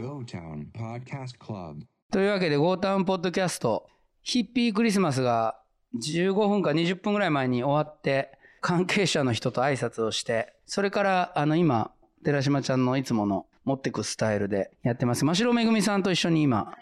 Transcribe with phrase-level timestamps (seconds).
[0.00, 1.82] GoTown Podcast Club.
[2.10, 3.86] というわけで、ゴータウンポッドキャスト、
[4.22, 5.60] ヒッピークリスマスが
[6.02, 8.32] 15分か20分ぐらい前に終わって、
[8.62, 11.92] 関係者の人と挨拶をして、それから、あの、今、
[12.24, 15.24] 寺島ちゃんのいつもの持ってくスタイルでやってます。
[15.24, 16.74] 真城めぐみさんと一緒に今、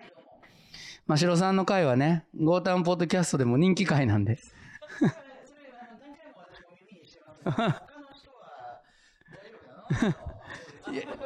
[1.07, 4.39] 真城さんの回はね、ゴータウンポッドキャストでも人気回なんで。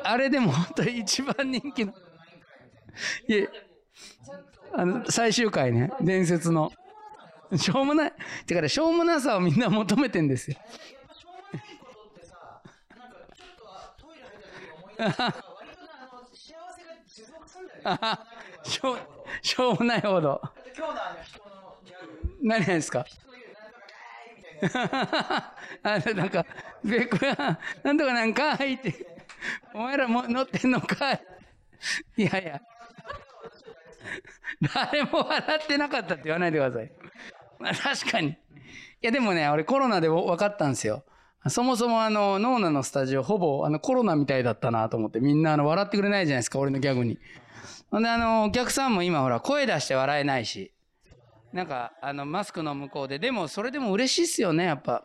[0.04, 1.92] あれでも本当に一番人気の。
[3.28, 3.46] いや、
[4.74, 6.70] あの、最終回ね、伝説の。
[7.56, 8.12] しょうもない。
[8.46, 10.56] てかね、しょうもなさをみんな求めてんですよ。
[18.64, 18.98] しょう、
[19.42, 20.40] しょうもないほど。
[22.42, 23.04] 何ですか？
[25.82, 26.46] あ、なんか、
[26.84, 29.21] ベッコや、なんとかなんかいって、
[29.74, 31.22] お前らも乗ってんのかい
[32.16, 32.60] いやいや。
[34.74, 36.92] 誰も笑ってなかったって言わないでください。
[37.58, 38.28] まあ確かに。
[38.28, 38.34] い
[39.00, 41.04] やでもね、俺コロナで分かったんですよ。
[41.48, 47.18] そもそもあの、ノーナのスタジオほぼあのコロナみたいだったなと思ってみんなあの笑ってくれないじゃないですか、俺のギャグに。
[47.90, 50.72] ほんであの、お客さんも今ほら声出して笑えないし。
[51.52, 53.18] なんか、あの、マスクの向こうで。
[53.18, 55.04] でも、それでも嬉しいっすよね、やっぱ。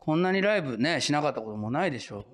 [0.00, 2.24] こんなにライブね、しなかったこともないでしょ。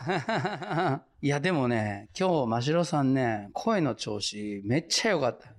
[1.22, 5.52] いや、でもね、今日、真城さんね、声の調子、めっちゃ良かった。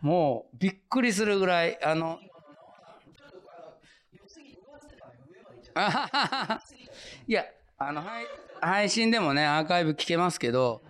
[0.00, 2.18] もう、びっくりするぐらい、あの、
[7.28, 7.44] いや、
[7.78, 8.24] あの、はい
[8.60, 10.82] 配信でもね、アーカイブ聞けますけど、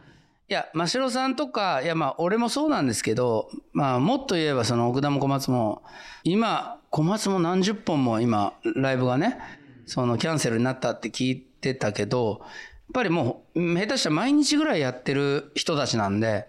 [0.51, 5.85] いや、真城さんとか、いや、まあ、俺もそうなんですけど、まあ、もっと言えば、その、奥田も小松も、
[6.25, 9.39] 今、小松も何十本も今、ライブがね、
[9.87, 12.49] その、キャンセルになったって聞いてたけど、やっ
[12.95, 16.49] ぱりもう、下手したら毎日ぐらいやってる人たちなんで、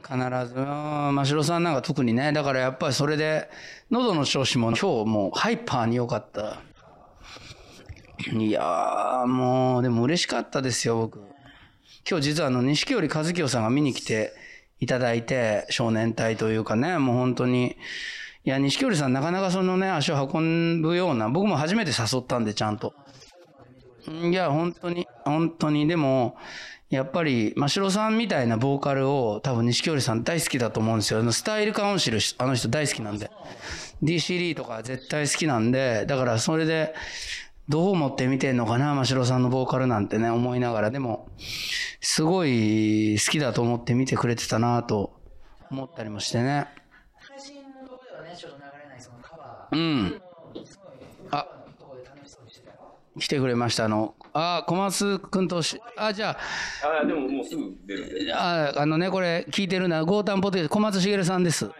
[0.00, 0.16] 必
[0.46, 3.50] ず、真城さんなんか特にね、だからやっぱりそれで、
[3.90, 6.62] 喉の調子も今日もうハイパーに良かった。
[8.32, 11.31] いやー、もう、でも嬉しかったですよ、僕。
[12.08, 14.32] 今日実はあの、錦織和清さんが見に来て
[14.80, 17.76] いただいて、少年隊というかね、もう本当に、
[18.44, 22.92] いや、錦織さんなかなかそのね、足を運ぶような、僕も初めて誘ったんで、ちゃんと。
[24.08, 26.36] いや、本当に、本当に、でも、
[26.90, 31.32] やっぱり、真城さんみたいなボーカルを多分錦織さん大好きだと思うんですよ。
[31.32, 33.30] スタイルカウンシル、あの人大好きなんで。
[34.02, 36.94] DC リーとか絶対好きなんで、だからそれで、
[37.68, 41.28] どう思って見てんのかな、真城さんのボーカルなんてね、思いながら、でも、
[42.04, 45.12] すごい好きだと思って見てくれてたなと
[45.70, 46.66] 思ったりもしてね。
[47.14, 49.76] 配信のところではね、ちょっと流れないそのカバー。
[49.76, 50.22] うん。
[51.30, 51.46] あ。
[53.18, 53.84] 来てくれました。
[53.84, 56.36] あの、あ、小松くんとし、あ、じゃ
[56.82, 58.34] あ、でももうすぐ出るんで。
[58.34, 61.70] あ、あ、あのね、これ聞いてるのは、ゴータンポテト、小松茂さんです。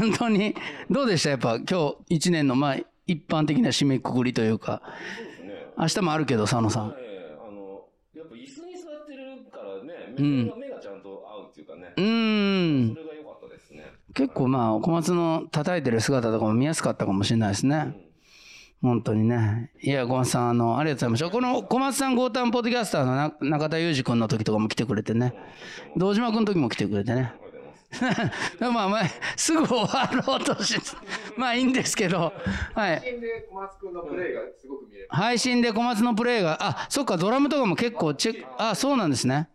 [0.00, 0.56] 本当に、
[0.90, 1.30] どうでした？
[1.30, 2.76] やっぱ今日一年の、まあ、
[3.06, 4.82] 一般的な締めくくりというか、
[5.78, 6.94] 明日もあるけど、佐野さん。
[6.98, 9.84] ええあの、やっぱ椅子に座ってるから
[10.14, 12.94] ね、ん目が目がちゃんと合うっていうかね、うーんそ。
[12.96, 13.84] れが良かったですね。
[14.14, 17.96] 結構まあ、小松の叩いてる姿とかも見やすかったかもしれないですね。
[18.82, 19.70] 本当にね。
[19.80, 21.30] いや、小松さん、あの、ありがとうございました。
[21.30, 25.34] この小松さん、ゴータンポッドキャスターのな中田裕二君の時とかも来てくれてね。
[25.96, 27.32] 堂島君の時も来てくれてね。
[28.58, 29.02] まあまあ、
[29.36, 30.76] すぐ終わろうとし、
[31.36, 32.32] まあいいんですけど、
[32.74, 32.98] はい。
[32.98, 35.08] 配信で小松君のプレーがすごく見れる。
[35.10, 39.48] 配信で小松のプレイが、あ、そっか、ドラムとかも結構チェック、あ、そうなんですね。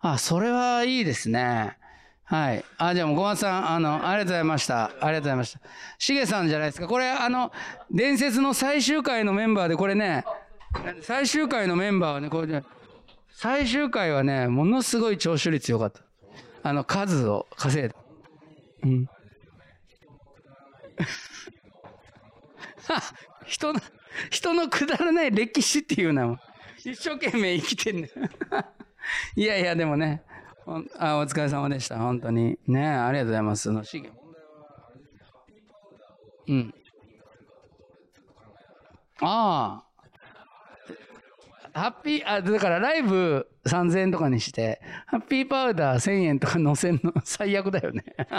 [0.00, 1.76] あ、それはいいですね。
[2.24, 2.64] はい。
[2.76, 4.84] あ、じゃあもう小松さん、あの、ありがとうございました。
[4.84, 5.60] ありがとうございました。
[5.98, 6.86] しげさんじゃないですか。
[6.86, 7.52] これ、あの、
[7.90, 10.24] 伝説の最終回のメンバーで、これね、
[11.00, 12.64] 最終回のメンバーはね、これね、
[13.32, 16.02] 最終回はね、ものすごい聴取率良かった。
[16.62, 17.94] あの、数を稼いだ。
[18.82, 19.08] うん。
[23.46, 23.80] 人の、
[24.30, 26.40] 人のくだらない歴史っていうのは、
[26.78, 28.10] 一生懸命生きてんね。
[29.36, 30.22] いやいや、でもね、
[30.98, 31.98] あお疲れ様でした。
[31.98, 32.58] 本当に。
[32.66, 33.72] ねありがとうございます。
[33.72, 34.10] の、しげ。
[36.48, 36.74] うん。
[39.20, 39.88] ああ。
[41.78, 48.04] ハッピー、あ、だからライブ3000円とかにして、ハッピーパウダー1000円とか乗せんの 最悪だよね。
[48.18, 48.32] 私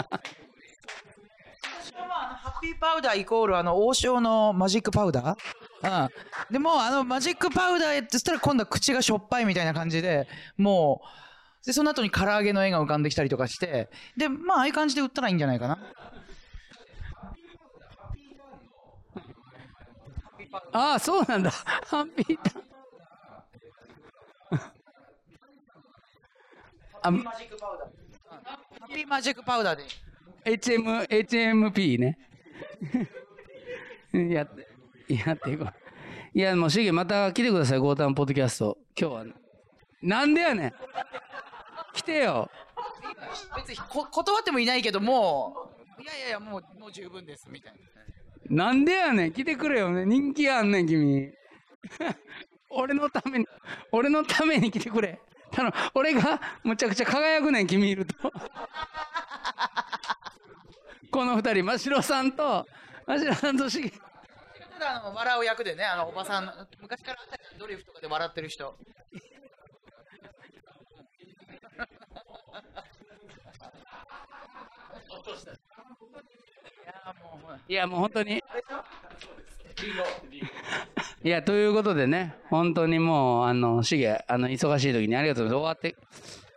[1.94, 5.38] はまあハッピーパウダーイコールあの王将のマジックパウダー、
[5.82, 6.08] うん、
[6.50, 10.28] でもあのマジックパウダーって言ったら今度は口がしょっぱいみたいな感じで
[10.58, 11.00] も
[11.62, 15.78] うでその後に唐揚げの絵が浮かんできたりとかしてでまあああいう感じで売ったらいいんじゃないかな。
[20.72, 21.50] ああ、そうなんだ。
[21.50, 22.60] ハッピータ
[27.02, 28.00] あ、マジックパウダー、うん
[28.44, 29.84] ハッピーマジックパウダーで。
[30.44, 32.18] HM、HMP ね。
[34.34, 34.66] やって、
[35.18, 35.72] やっていこう。
[36.38, 38.78] いや、もう、しげ、また来てください、ゴータンポッドキャスト。
[38.98, 39.24] 今日は。
[40.02, 40.72] なんでやねん。
[41.92, 42.50] 来てよ。
[43.56, 45.54] 別にこ断ってもいないけども
[45.98, 49.32] ういやいやいやもうもう十分ですみたいななんでやねん。
[49.32, 50.04] 来てくれよね。
[50.04, 51.30] 人気あんねん、君。
[52.70, 53.46] 俺のために、
[53.92, 55.20] 俺のために来てくれ。
[55.52, 58.32] たの、俺がむちゃくちゃ輝くねん、君いると。
[61.12, 62.66] この二人、真城さんと、
[63.06, 63.92] 真城さんとしげ。
[64.80, 66.50] ただあの笑う役でねあのおばさん
[66.80, 67.18] 昔から
[67.58, 68.74] ドリフとかで笑ってる人
[69.12, 69.12] い
[76.86, 78.42] やもうほらいや、もう本当に。
[81.22, 85.62] いや、ということでね、本当にもう、あの、しげ、あの、忙しい時にありがとうございます。
[85.62, 85.96] 終わって、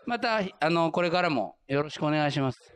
[0.06, 2.74] また、あの、これからもよろしくお願いします。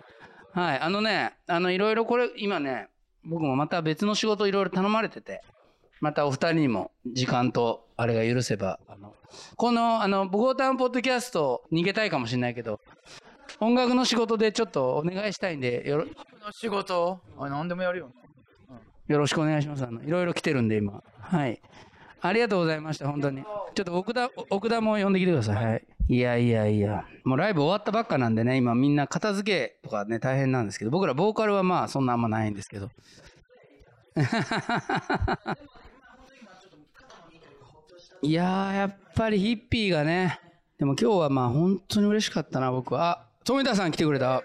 [0.54, 2.90] はい、あのね、あの、いろいろこれ、今ね、
[3.26, 5.42] 僕もまた別の仕事いろいろ頼まれてて、
[6.00, 9.16] またお二人にも時間と、あれが許せば、あの、
[9.56, 12.80] この、あの、ボゴータンポッドキャスト逃げたいかもしれないけど、
[13.60, 16.06] 音楽の仕事でちょっとお願いしたいんで、よろ、
[16.52, 17.20] 仕事？
[17.40, 18.12] あ何でもやるよ
[19.08, 19.84] よろしくお願いします。
[19.84, 21.02] あの、いろいろ来てるんで、今。
[21.20, 21.62] はい。
[22.22, 23.44] ありがとうございました、本当に。
[23.74, 25.66] ちょっと奥田、奥田も呼んできてください。
[25.66, 25.88] はい。
[26.10, 27.06] いやいやいや。
[27.26, 32.90] もうライブ終わったばっかなんでね、今みんな片付けとかね、大変なんですけど、僕らボーカルはまあそんなあんまないんですけど。
[38.22, 38.44] いや、
[38.74, 40.40] やっぱりヒッピーがね、
[40.80, 43.10] でも今日はまあ本当に嬉しかったな、僕は。
[43.10, 44.44] あ、富田さん来てくれた。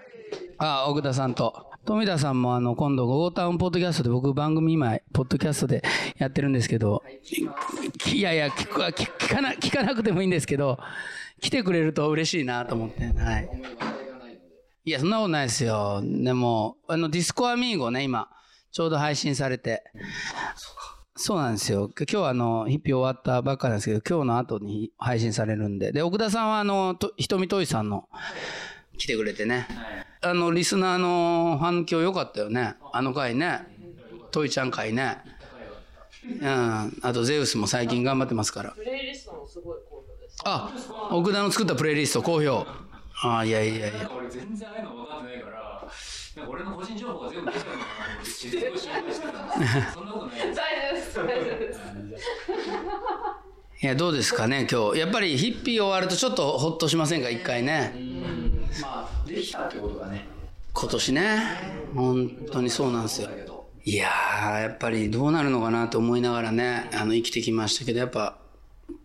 [0.58, 1.71] あ、奥田さんと。
[1.84, 5.82] 富田さんもあの、今度、ゴータウンポッドキャストで僕番組今、ポッドキャストで
[6.16, 7.02] やってるんですけど、
[8.06, 10.78] いやいや、聞く聞聞かな、聞かなくてもいいんですけど、
[11.40, 13.48] 来てくれると嬉しいなと思って、はい。
[14.84, 16.00] いや、そんなことないですよ。
[16.04, 18.28] でも、あの、ディスコアミーゴね、今、
[18.70, 19.82] ちょうど配信されて。
[21.16, 21.90] そうなんですよ。
[21.96, 25.90] 今日はあの、ヒッピー終わったばっかなんですけど、今日の後に配信されるんで。
[25.90, 28.08] で、奥田さんはあの、とひとみといさんの、
[28.96, 29.66] 来てくれてね。
[29.68, 32.76] はいあの、リスナーの反響良かったよね。
[32.92, 33.66] あの回ね。
[34.30, 35.18] トイちゃん回ね。
[36.40, 36.98] うん。
[37.02, 38.70] あと、ゼウスも最近頑張ってますから。
[38.70, 40.38] プレイリストもすごい好評です。
[40.44, 40.72] あ、
[41.10, 42.64] 奥田の作ったプレイリスト好評。
[43.24, 44.10] ああ、いやいやいや。
[44.16, 45.88] 俺全然ああいうの分かってないから、
[46.36, 50.54] なんか俺の個人情報が全部出ちゃうのかなって、自然を心配してたんですけどそんなことないです。
[50.54, 51.18] 大丈夫です。
[51.18, 52.30] 大丈夫です。
[53.82, 54.98] いや、どうですかね、今日。
[55.00, 57.94] やっぱりヒッピー終わるとちょっとほっとしませんか、一回ね。
[58.80, 60.26] まあできたってことがね
[60.72, 61.38] 今年ね。
[61.94, 63.28] 本当にそうなんですよ。
[63.84, 68.38] いやー、やっぱりどうなるのかなと思いながらね、あの、生きてきましたけど、やっぱ、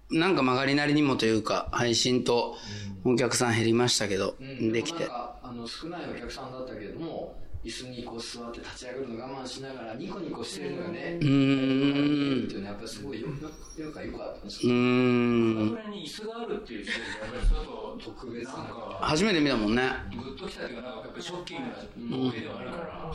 [0.10, 2.56] なんか曲がりなりにもというか、配信と
[3.04, 15.70] お客さん減りましたけど、できてあの少ないお客さんだったけども椅子にこう座って立ち上がるの我慢しながらニコニコしてるのがねうーんっていうのはやっぱりすごいよよくよかったんですうよーん。
[15.70, 19.82] これに椅子があるっていう時点で、やっぱりちょっと特別ななんか、初めて見たもんね。
[20.12, 23.12] グッときたというか、なんかやっぱりショッキングな光景ではあるから、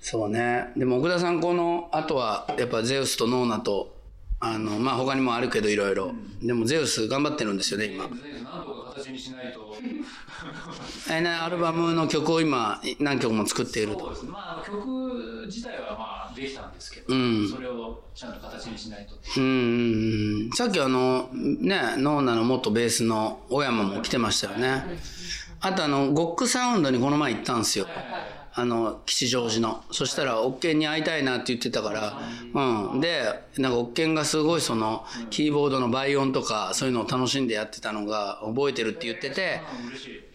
[0.00, 0.72] そうね。
[0.76, 3.96] でも奥田さん、この後は、やっぱゼウスとノーナと、
[4.40, 6.12] あの、まあ他にもあるけどいろいろ。
[6.42, 8.04] でもゼウス頑張ってるんですよね、今。
[8.04, 8.10] なん
[8.64, 9.76] とか形にしないと、
[11.10, 14.00] えね、アルバムの曲を今、何曲も作っていると。
[14.00, 19.16] そうですね、まあ、曲自体はまあできたんですけど、うんそれをちゃんと形にしないと。
[19.40, 20.50] うんうんうん。
[20.50, 24.84] さっきあの、ね、ノーナの元ベースの小山も来てましたよね。
[25.60, 27.86] あとあの、ゴックサウンドにこの前行ったんですよ。
[28.52, 29.84] あの、吉祥寺の。
[29.90, 32.18] そしたら、オッケンに会いたいなって言ってたから、
[32.92, 33.00] うん。
[33.00, 33.22] で、
[33.58, 39.60] なんか、オッケンがすごいその、キーボードの倍音とか、そういうのを楽しんでやってたのが覚えてるって言ってて、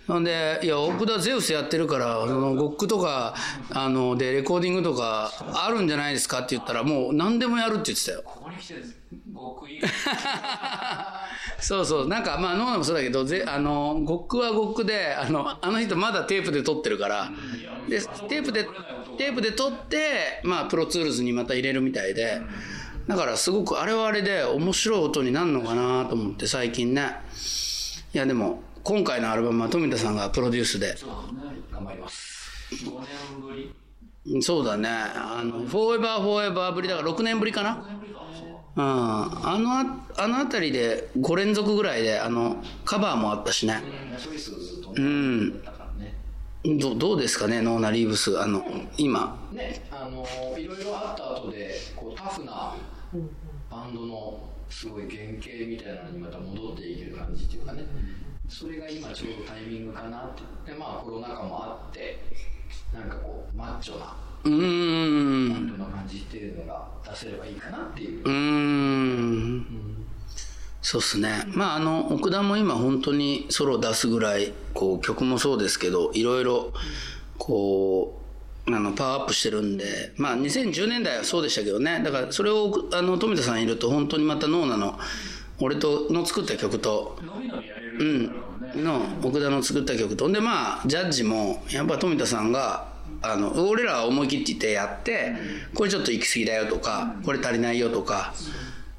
[0.07, 3.33] ほんで、いや、奥田ゼウスやってるから、その、ゴックとか、
[3.71, 6.39] あの、で、レコーディングとか、あるんじゃないですか？
[6.39, 8.21] って言ったら、もう、何でもやるって言ってたよ。
[8.23, 8.75] ここに来て、
[9.33, 9.89] 僕以外、
[11.59, 12.07] そうそう。
[12.07, 17.31] なんか、まあ、ノーナもそうだけど、ぜ、あの、ゴックはゴックで、あの、あの人まだテープで撮ってるから、
[17.89, 18.65] で、テープで、
[19.17, 22.41] テープで撮って、まあ、プロツールズにまた入れるみたいで、
[23.07, 27.15] だからすごくあれはあれで面白い音になるのかなと思って最近ね。
[28.13, 30.95] いやでも、今回のアルバムは富田さんがプロデュースで、
[31.71, 34.87] 頑張ります5年ぶりそうだね。
[34.87, 37.83] あの、フォーエバーフォーエバーぶりだから6年ぶりかな。
[38.75, 38.83] うん。
[38.83, 43.81] あのあ、あのあたりで5連続ぐらいで、あの、カバーもあったしね。
[44.95, 45.63] うん。
[45.63, 48.39] だからねどどうですかね、ノーナ・リーブス。
[48.39, 48.63] あの、
[48.97, 49.49] 今。
[49.51, 50.27] ねあの
[50.59, 52.75] いろいろあった後でこうタフな
[53.71, 54.39] バンドの
[54.69, 57.83] すごい原型みたいなのにまた戻っていける感じっていうかね
[58.47, 62.19] それが今ちょうどタイミングかなってでまあコロナ禍もあって
[62.93, 65.53] なんかこうマッチョなうーん。
[65.53, 70.05] バンドの感じっていうのが出せればいいかなっていううーん。
[70.81, 71.45] そうっすね。
[71.47, 76.73] まあ、あの、奥田も今本当にソロ出すぐらい、こう、曲もそうですけど、いろいろ、
[77.39, 78.21] こ
[78.67, 82.03] う、あの、パワーアップしてるんで、まあ、2010年代はそうでしたけどね。
[82.03, 84.99] だから、それを、あの、富田さんいると、本当にまたノーナの、
[85.59, 90.15] 俺と、の作った曲と、伸び伸びやれるうん、の奥田の作った曲。
[90.15, 95.33] とんでまあジャッジもやっぱ富田さんがあの俺らは思い切ってやって
[95.73, 98.33] これちょっと行き過ぎだよとかこれ足りないよとか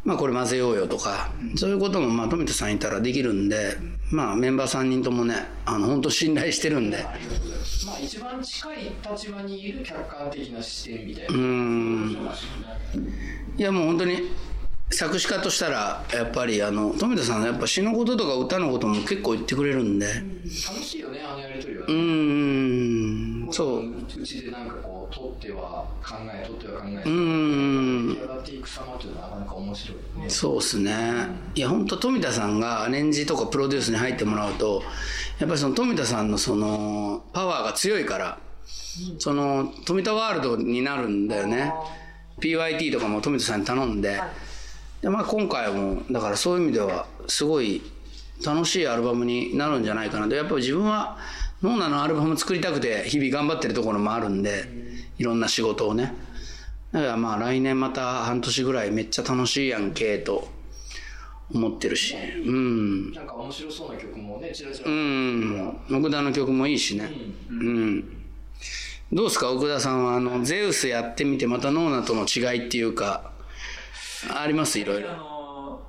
[0.04, 3.76] まあこれ混ぜようよとかそういうこともまあ富田さんいたらできるんで
[4.10, 5.34] まあメンバー3人ともね
[5.64, 7.02] あの本当信頼してるんで。
[7.86, 8.76] まあ一番近い
[9.10, 12.30] 立場にいる客観的な視点みたいうな、ん。
[13.56, 14.30] いやもう本当に
[14.90, 20.06] 作詞家としたらやっぱりあの富田さんのやっぱ詩のこととか歌のことも結構言ってくれるんで。
[20.06, 20.22] 楽
[20.80, 23.90] しいよねあのやりとりはうね、ーんそう。
[23.90, 28.08] うちでなんかこう取っては考え取っては考えうーん。
[28.10, 30.30] 出来上がっていく様っていうのはなかなか面白いよね。
[30.30, 30.92] そうっすね。
[31.56, 34.82] いや、本当富田さんがアレンジとかプロデュースに入ってもらうと、
[35.40, 38.38] やっぱりその富田さんのその、パワーが強いから、
[39.18, 41.72] その、富田ワールドになるんだよね。
[42.40, 44.20] PYT とかも富田さんに頼んで、
[45.02, 47.82] で、まあ今回も、だからそういう意味では、すごい
[48.44, 50.34] 楽しいアルバムになるんじゃないかなと。
[50.34, 51.18] やっぱり自分は、
[51.62, 54.68] ノーナのアルバム作りたくて日々頑張ってるところもあるんで、
[55.18, 56.14] いろんな仕事をね。
[56.92, 60.48] だからまあ来年また半年ぐらいめっちゃ楽しいやんけと
[61.52, 62.14] 思ってるし。
[62.14, 63.12] うん。
[63.12, 65.80] なんか面白そうな曲もねちらちら、うん。
[65.90, 67.10] 奥田の曲もいいしね。
[67.50, 68.00] うん。
[69.12, 69.50] どうですか？
[69.50, 73.32] 奥田さんはあの、ゼウスやってみてまたノーナとの違いっていうか、
[74.30, 75.16] ありますいろいろあ。
[75.16, 75.80] の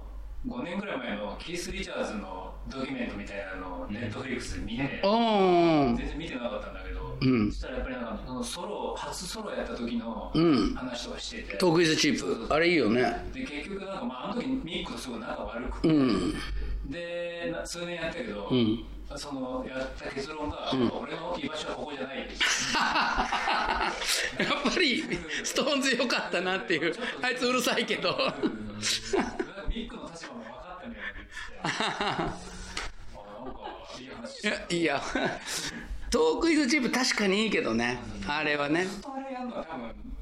[0.48, 5.98] 5年ぐらい前のキース・リチャーズのドキュメントみたいなのをネットフリックスで見て、おー。
[5.98, 12.53] 全然見てなかったんだけど、うんそしたらやっぱりなんかそのソロ初ソロやった時のうん話とかしてて、トークイズチープ。
[12.53, 13.01] あれいいよね。
[13.34, 16.34] で結局なんかまああの時ミックとすごい仲悪くて、うん。
[16.88, 22.25] でな数年やったけど、んそのやった結論が、俺の居場所はここじゃない や
[24.60, 25.03] っぱり、
[25.44, 26.94] ストーンズ良かったなっていう。
[27.22, 28.10] あいつうるさいけど。
[28.10, 28.38] なんか
[29.70, 30.91] ミックの立場も分かっ
[34.41, 35.01] た いや、いいや。
[36.10, 38.00] トークイズチープ確かにいいけどね。
[38.27, 38.88] あれはね。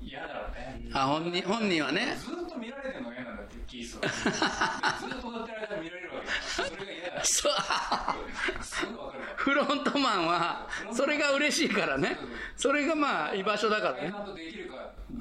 [0.02, 2.16] 嫌だろうねあ、本人、本人はね。
[2.18, 4.08] ずっと見られてるのが嫌なんだってキースは
[5.00, 7.54] ずっと踊ってる間に見られるわけだからそう。
[9.36, 12.18] フロントマンは、それが嬉しいからね。
[12.56, 14.14] それがまあ、居場所だからね。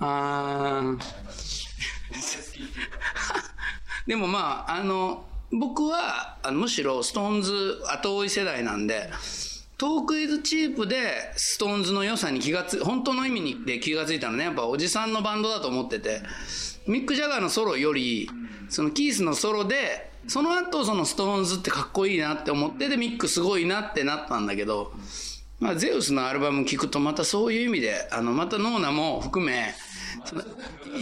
[0.01, 0.99] あー。
[0.99, 2.99] 生まれつきっていうか
[4.07, 9.11] でもまあ、あの、僕は、あのむしろ、ストーンズ後追い世代なんで、
[9.77, 16.23] トークイズチープで、ストーンズの良さに気がつ、本当の意味にで気がついたのね、やっぱおじさんのバンドだと思ってて、
[16.87, 18.29] ミック・ジャガーのソロより、
[18.69, 24.93] そのキースのソロで、その後そのストーンズってかっこいいなって思って、で、ミックすごいなってなったんだけど、
[25.61, 29.75] まあ、ゼウスのアルバム聴くとまたそういう意味で、あの、またノーナも含め、
[30.25, 30.43] その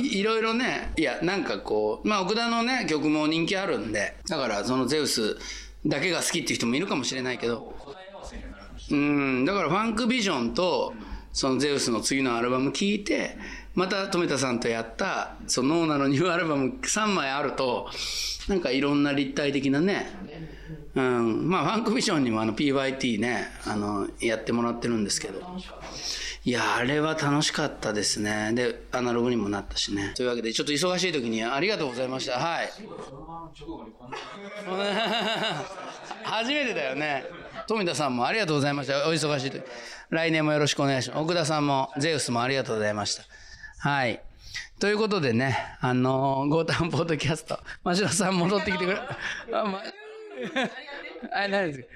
[0.02, 5.36] いろいろね、いや、なんかこう、まあ、奥田のね、曲も人気あるんで、だからそのゼウス
[5.86, 7.74] だけが好きっていう人もいるかもしれないけど、
[8.90, 10.94] うん、だからファンクビジョンと、
[11.32, 13.36] そのゼウスの次のアルバム聴いて、
[13.74, 17.88] また富田さんとやった、そのノーナのニューアルバム3枚あると、
[18.48, 20.06] なんかいろんな立体的なね、
[20.94, 25.40] うん、まあファンクビジョンにもあの PYT ね、あの、やってもらってるんですけど。
[26.44, 28.52] いや、あれは楽しかったですね。
[28.52, 30.12] で、アナログにもなったしね。
[30.16, 32.32] というわけで、ちょっと忙しい時にありがとうございました。
[32.38, 32.70] はい。
[36.24, 37.24] 初めてだよね。
[37.68, 39.08] 富田さんもありがとうございました。
[39.08, 39.62] お忙しい時。
[40.10, 41.20] 来年もよろしくお願いします。
[41.20, 43.22] 奥田さんも、ゼウスもありがとうございました。
[43.78, 44.20] はい。
[44.82, 48.96] ということでね、あのー、ゴータンポッドキャスト、真城さん戻ってきてくれ。
[49.54, 49.78] あ、ま、
[51.32, 51.86] あ、何ですか？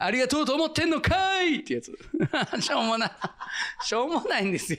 [0.00, 1.90] ありがとうと思ってんのかいってやつ。
[2.60, 3.10] しょうもない。
[3.82, 4.78] しょうもないんですよ。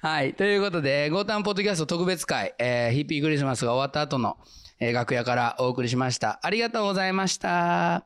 [0.00, 0.32] はい。
[0.34, 4.38] ということで、ゴータンポッドキャスト特別会、えーヒッピークリスマスが終わった後の、
[4.78, 6.38] えー楽屋からお送りしました。
[6.44, 8.04] ありがとうございました。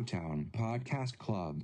[0.00, 1.62] Motown Podcast Club.